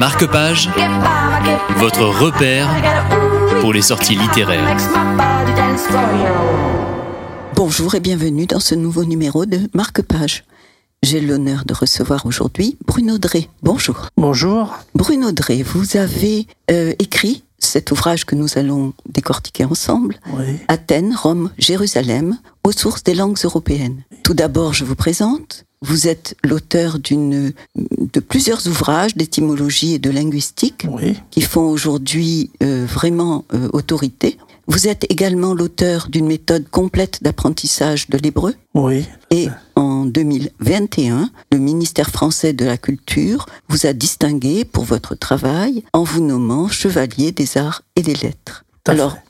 [0.00, 0.70] Marque-Page,
[1.76, 2.70] votre repère
[3.60, 4.74] pour les sorties littéraires.
[7.54, 10.44] Bonjour et bienvenue dans ce nouveau numéro de Marque-Page.
[11.02, 13.50] J'ai l'honneur de recevoir aujourd'hui Bruno Drey.
[13.62, 14.08] Bonjour.
[14.16, 14.74] Bonjour.
[14.94, 20.60] Bruno Drey, vous avez euh, écrit cet ouvrage que nous allons décortiquer ensemble, Oui.
[20.68, 24.02] Athènes, Rome, Jérusalem, aux sources des langues européennes.
[24.22, 25.66] Tout d'abord, je vous présente.
[25.82, 31.16] Vous êtes l'auteur d'une, de plusieurs ouvrages d'étymologie et de linguistique Oui.
[31.30, 34.36] qui font aujourd'hui euh, vraiment euh, autorité.
[34.66, 38.54] Vous êtes également l'auteur d'une méthode complète d'apprentissage de l'hébreu.
[38.74, 39.04] Oui.
[39.30, 45.82] Et en 2021, le ministère français de la Culture vous a distingué pour votre travail
[45.92, 48.64] en vous nommant chevalier des arts et des lettres.
[48.86, 49.20] Alors, fait.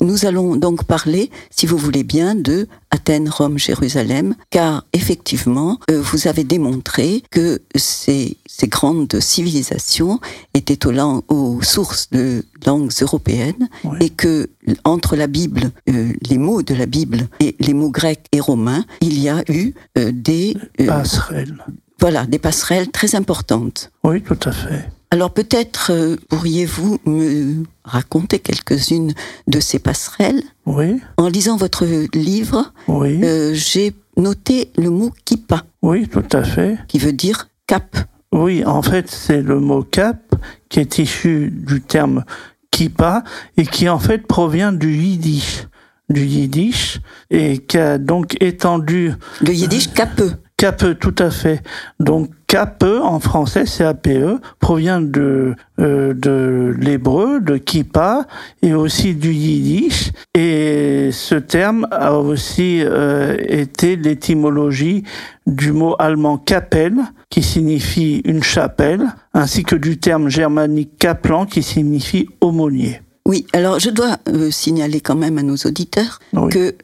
[0.00, 6.00] Nous allons donc parler, si vous voulez bien, de Athènes, Rome, Jérusalem, car effectivement, euh,
[6.00, 10.20] vous avez démontré que ces, ces grandes civilisations
[10.54, 13.68] étaient aux, sources de langues européennes
[14.00, 14.48] et que
[14.84, 18.84] entre la Bible, euh, les mots de la Bible et les mots grecs et romains,
[19.00, 21.64] il y a eu euh, des euh, Passerelle.
[22.00, 23.90] voilà des passerelles très importantes.
[24.04, 24.88] Oui, tout à fait.
[25.10, 29.12] Alors peut-être euh, pourriez-vous me raconter quelques-unes
[29.46, 31.00] de ces passerelles Oui.
[31.16, 33.20] En lisant votre livre, Oui.
[33.22, 36.78] euh, j'ai noté le mot kippa, Oui, tout à fait.
[36.88, 37.96] qui veut dire cap.
[38.32, 40.34] Oui, en fait, c'est le mot cap
[40.68, 42.24] qui est issu du terme
[42.70, 43.22] kippa
[43.56, 45.64] et qui en fait provient du yiddish.
[46.08, 50.32] Du yiddish et qui a donc étendu Le yiddish capeux.
[50.58, 51.62] Cape, tout à fait.
[52.00, 58.26] Donc cape en français, C-A-P-E, provient de euh, de l'hébreu, de kippa
[58.62, 60.12] et aussi du yiddish.
[60.32, 65.02] Et ce terme a aussi euh, été l'étymologie
[65.46, 71.62] du mot allemand Kapelle, qui signifie une chapelle, ainsi que du terme germanique kaplan, qui
[71.62, 73.02] signifie aumônier.
[73.26, 76.48] Oui, alors je dois euh, signaler quand même à nos auditeurs Oui.
[76.52, 76.74] que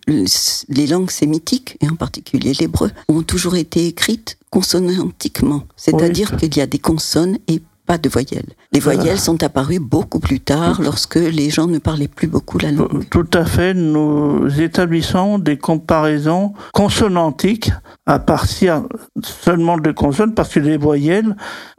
[0.69, 5.62] les langues sémitiques, et en particulier l'hébreu, ont toujours été écrites consonantiquement.
[5.77, 6.39] C'est-à-dire Oui.
[6.49, 8.47] qu'il y a des consonnes et pas de voyelles.
[8.72, 12.71] Les voyelles sont apparues beaucoup plus tard, lorsque les gens ne parlaient plus beaucoup la
[12.71, 13.09] langue.
[13.11, 17.71] Tout à fait, nous établissons des comparaisons consonantiques
[18.06, 18.84] à partir
[19.25, 21.37] seulement de consonnes parce que les voyelles,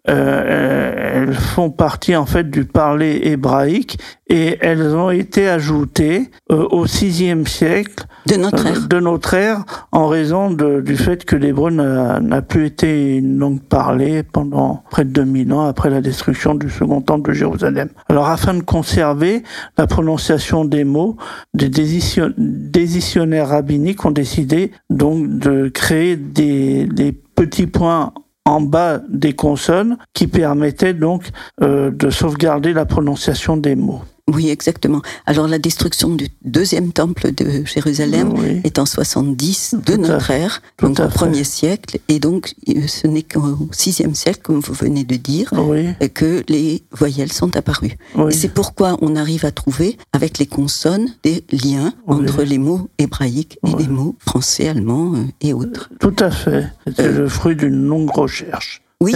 [0.10, 3.98] euh, elles font partie en fait du parler hébraïque
[4.28, 8.88] et elles ont été ajoutées euh, au sixième siècle De notre euh, ère.
[8.88, 13.62] de notre ère en raison de- du fait que l'hébreu n'a plus été une langue
[13.62, 17.90] parlée pendant près de 2000 ans après la destruction du second temple de Jérusalem.
[18.10, 19.44] Alors afin de conserver
[19.78, 21.16] la prononciation des mots,
[21.54, 28.14] des décision- décisionnaires rabbiniques ont décidé donc de créer des, des petits points
[28.46, 31.30] en bas des consonnes qui permettaient donc
[31.62, 34.02] euh, de sauvegarder la prononciation des mots.
[34.32, 35.02] Oui, exactement.
[35.26, 38.62] Alors la destruction du deuxième temple de Jérusalem Oui.
[38.64, 43.06] est en 70 de Tout notre ère, donc au premier siècle, et donc euh, ce
[43.08, 47.58] n'est qu'au sixième siècle, comme vous venez de dire, Oui, euh, que les voyelles sont
[47.58, 47.98] apparues.
[48.16, 48.30] oui.
[48.30, 52.88] Et c'est pourquoi on arrive à trouver, avec les consonnes, des liens entre les mots
[53.00, 55.90] hébraïques et les mots français, allemands euh, et autres.
[56.00, 56.68] Tout à fait.
[57.00, 59.14] Euh, le fruit d'une longue recherche Oui.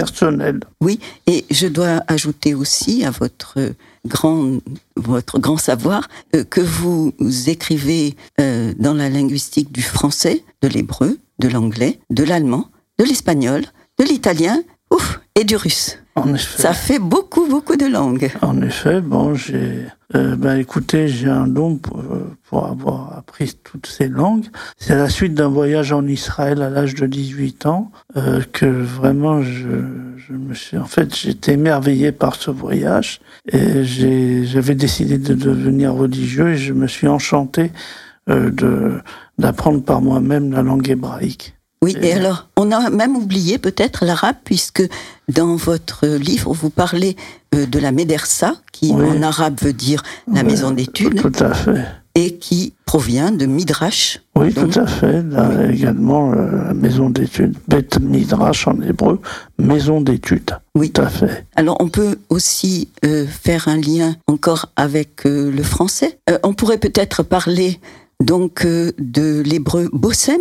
[0.82, 3.58] Oui, et je dois ajouter aussi à votre
[4.06, 4.58] grand,
[4.96, 7.14] votre grand savoir euh, que vous
[7.46, 13.64] écrivez euh, dans la linguistique du français, de l'hébreu, de l'anglais, de l'allemand, de l'espagnol,
[13.98, 15.98] de l'italien, ouf, et du russe.
[16.18, 16.62] En effet.
[16.62, 18.30] Ça fait beaucoup, beaucoup de langues.
[18.42, 23.54] En effet, bon, j'ai, euh, ben, écoutez, j'ai un don pour, euh, pour avoir appris
[23.64, 24.46] toutes ces langues.
[24.78, 28.66] C'est à la suite d'un voyage en Israël à l'âge de 18 ans euh, que
[28.66, 29.68] vraiment je,
[30.16, 33.20] je me suis, en fait, j'étais émerveillé par ce voyage
[33.50, 37.72] et j'avais décidé de devenir religieux et je me suis enchanté
[38.28, 39.00] euh, de
[39.38, 41.54] d'apprendre par moi-même la langue hébraïque.
[41.82, 44.82] Oui, et alors, on a même oublié peut-être l'arabe, puisque
[45.28, 47.16] dans votre livre, vous parlez
[47.54, 49.06] euh, de la médersa, qui Oui.
[49.08, 50.02] en arabe veut dire
[50.32, 51.84] la maison d'études, Tout à fait.
[52.16, 54.20] et qui provient de midrash.
[54.34, 55.22] Oui, Donc, tout à fait.
[55.22, 59.20] Là, également, euh, la maison d'études, Beth Midrash en hébreu,
[59.58, 60.50] maison d'études.
[60.74, 60.90] Oui.
[60.90, 61.46] Tout à fait.
[61.54, 66.18] Alors, on peut aussi euh, faire un lien encore avec euh, le français.
[66.28, 67.78] Euh, on pourrait peut-être parler
[68.20, 70.40] donc de l'hébreu bossem,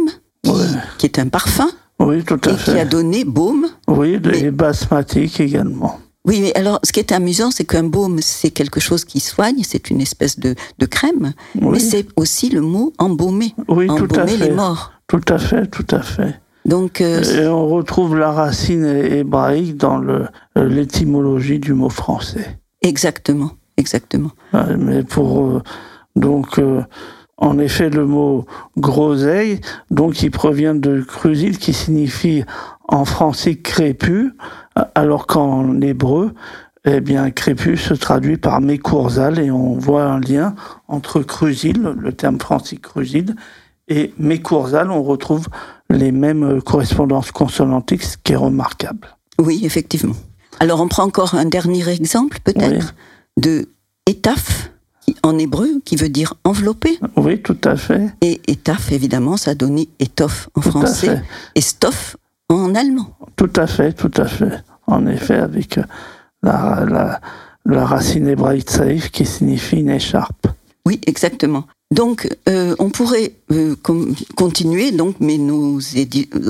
[0.98, 2.86] qui, est un parfum, Oui, tout et qui a fait.
[2.86, 3.68] donné baume.
[3.88, 6.00] Oui, Mais- les basmatiques également.
[6.26, 9.64] Oui, mais alors, ce qui est amusant, c'est qu'un baume, c'est quelque chose qui soigne,
[9.64, 14.02] c'est une espèce de, de crème, mais c'est aussi le mot embaumer, oui tout à
[14.24, 14.54] embaumer les fait.
[14.54, 14.92] morts.
[15.08, 16.38] Tout à fait, tout à fait.
[16.66, 20.26] Donc, euh, Et on retrouve la racine hébraïque dans euh,
[20.58, 22.60] l'étymologie du mot français.
[22.82, 24.32] exactement, exactement.
[24.54, 25.62] Ouais, Mais pour euh,
[26.18, 26.82] donc euh,
[27.38, 28.46] en effet le mot
[28.78, 29.62] groseille,
[29.92, 32.44] donc il provient de crusil qui signifie
[32.88, 34.32] en français crépus,
[34.96, 36.34] alors qu'en hébreu,
[36.86, 40.56] eh bien crépus se traduit par mécourzal et on voit un lien
[40.88, 43.36] entre crusil, le terme français crusil,
[43.90, 45.48] et mécourzal, on retrouve
[45.90, 49.16] les mêmes correspondances consonantiques, ce qui est remarquable.
[49.40, 50.16] Oui, effectivement.
[50.60, 52.96] Alors, on prend encore un dernier exemple, peut-être,
[53.38, 53.70] de
[54.06, 54.70] étaf, qui-
[55.24, 57.00] en hébreu, qui veut dire enveloppé.
[57.16, 58.08] Oui, tout à fait.
[58.22, 61.22] Et étaf, évidemment, ça a donné étoffe en Tout français
[61.56, 62.18] et stoff
[62.50, 63.16] en allemand.
[63.36, 64.64] Tout à fait, tout à fait.
[64.86, 65.84] En effet, avec euh,
[66.44, 67.22] la, la,
[67.66, 70.48] la racine hébraïque saïf qui signifie une écharpe.
[70.86, 71.66] Oui, exactement.
[71.94, 73.76] Donc, euh, on pourrait euh,
[74.36, 75.80] continuer, donc, mais nos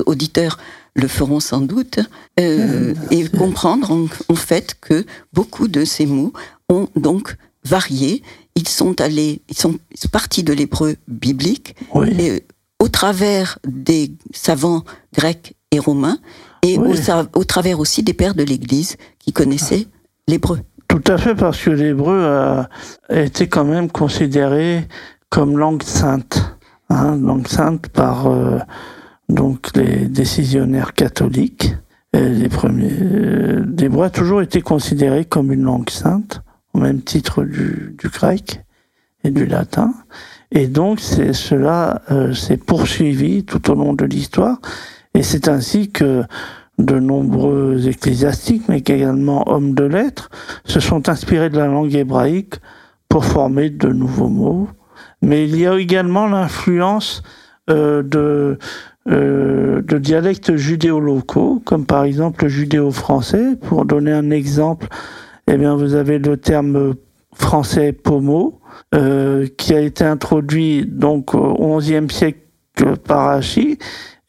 [0.06, 0.58] auditeurs
[0.94, 2.00] le feront sans doute,
[2.40, 6.32] euh, et comprendre en, en fait que beaucoup de ces mots
[6.68, 8.22] ont donc varié.
[8.58, 9.78] Ils sont allés, ils sont
[10.10, 12.44] partis de l'hébreu biblique Oui, et,
[12.80, 14.82] au travers des savants
[15.14, 16.18] grecs et romains
[16.64, 16.98] et Oui.
[17.34, 19.86] au, travers aussi des pères de l'Église qui connaissaient
[20.26, 20.58] l'hébreu.
[20.88, 22.68] tout à fait, parce que l'hébreu a,
[23.10, 24.88] été quand même considéré
[25.30, 26.56] comme langue sainte.
[26.90, 28.58] Hein, langue sainte par euh,
[29.28, 31.76] donc les décisionnaires catholiques.
[32.12, 36.40] Et les premiers, euh, l'hébreu a toujours été considéré comme une langue sainte,
[36.78, 38.60] au même titre du, grec
[39.24, 39.92] et du latin.
[40.52, 44.58] Et donc, cela euh, s'est poursuivi tout au long de l'histoire.
[45.14, 46.22] Et c'est ainsi que
[46.78, 50.30] de nombreux ecclésiastiques, mais également hommes de lettres,
[50.64, 52.54] se sont inspirés de la langue hébraïque
[53.08, 54.68] pour former de nouveaux mots.
[55.20, 57.24] Mais il y a également l'influence
[57.68, 58.58] euh, de,
[59.08, 63.56] euh, de dialectes judéo-locaux, comme par exemple le judéo-français.
[63.60, 64.86] Pour donner un exemple,
[65.48, 66.94] eh bien, vous avez le terme
[67.34, 68.60] français pomo,
[68.94, 72.40] euh, qui a été introduit donc au XIe siècle
[73.04, 73.76] par Achille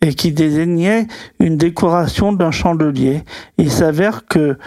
[0.01, 1.07] et qui désignait
[1.39, 3.24] une décoration d'un chandelier.
[3.57, 4.57] Il s'avère que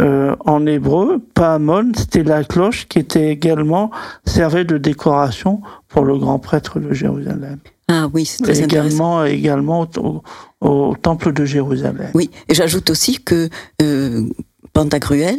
[0.00, 3.90] euh, en hébreu, pahamon, c'était la cloche qui était également
[4.26, 7.58] servait de décoration pour le grand prêtre de Jérusalem.
[7.88, 8.60] Ah oui, c'est très.
[8.62, 10.22] Également, également au,
[10.60, 12.10] au- au temple de Jérusalem.
[12.14, 13.48] Oui, et j'ajoute aussi que
[13.82, 14.24] euh,
[14.72, 15.36] Pantagruel,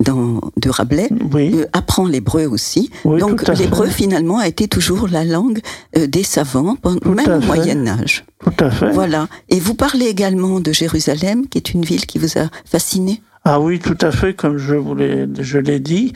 [0.00, 2.90] dans, de Rabelais, Oui, euh, apprend l'hébreu aussi.
[3.04, 5.60] oui, Donc l'hébreu finalement a été toujours la langue
[5.96, 7.46] euh, des savants, Tout même au fait.
[7.46, 8.24] Moyen Âge.
[8.44, 8.90] Tout à fait.
[8.92, 9.28] Voilà.
[9.48, 13.22] Et vous parlez également de Jérusalem, qui est une ville qui vous a fasciné.
[13.44, 16.12] Ah oui, tout à fait, comme je vous l'ai, je l'ai dit.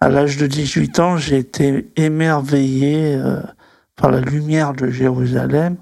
[0.00, 3.40] À l'âge de 18 ans, j'ai été émerveillé euh,
[3.96, 5.76] par la lumière de Jérusalem.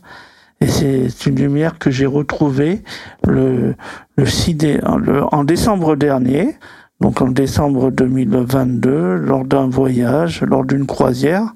[0.63, 2.83] Et c'est une lumière que j'ai retrouvée
[3.27, 3.75] le,
[4.17, 6.57] le 6 dé- le- en décembre dernier,
[7.01, 11.53] donc en décembre 2022, lors d'un voyage, lors d'une croisière.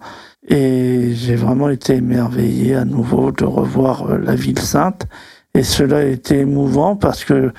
[0.48, 5.06] Et j'ai vraiment été émerveillé à nouveau de revoir euh, la ville sainte.
[5.54, 7.52] Et cela a été émouvant parce que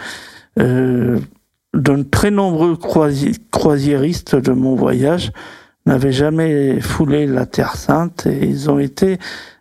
[0.59, 1.17] euh,
[1.73, 5.31] de très nombreux croisi- croisiéristes de mon voyage
[5.85, 9.17] n'avaient jamais foulé la Terre Sainte et ils ont été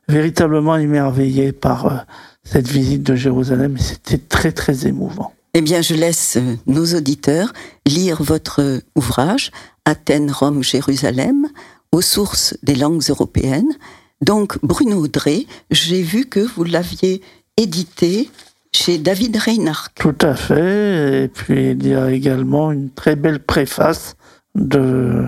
[0.09, 1.97] véritablement émerveillés par euh,
[2.45, 5.33] cette visite de Jérusalem et c'était très très émouvant.
[5.55, 7.53] Eh bien, je laisse euh, nos auditeurs
[7.87, 9.51] lire votre ouvrage,
[9.85, 11.47] Athènes, Rome, Jérusalem,
[11.93, 13.73] aux sources des langues européennes.
[14.21, 17.23] Donc, Bruno Audrey, j'ai vu que vous l'aviez
[17.57, 18.31] édité
[18.73, 19.91] chez David Reinhardt.
[19.95, 21.25] Tout à fait.
[21.25, 24.17] Et puis il y a également une très belle préface
[24.55, 25.25] de,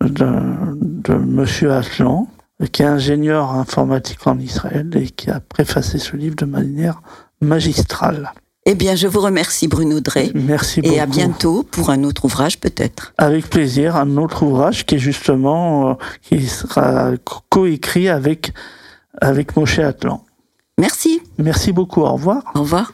[0.00, 0.26] de,
[0.74, 2.28] de Monsieur Atlan,
[2.70, 7.00] qui est ingénieur informatique en Israël et qui a préfacé ce livre de manière
[7.40, 8.32] magistrale.
[8.64, 10.30] Eh bien, je vous remercie, Bruno Drey.
[10.34, 10.94] Merci beaucoup.
[10.94, 13.12] Et à bientôt pour un autre ouvrage, peut-être.
[13.18, 17.10] Avec plaisir, un autre ouvrage qui est justement, qui sera
[17.48, 18.52] coécrit avec,
[19.20, 20.24] avec Moshe Atlan.
[20.78, 21.20] Merci.
[21.38, 22.44] Merci beaucoup, au revoir.
[22.54, 22.92] Au revoir.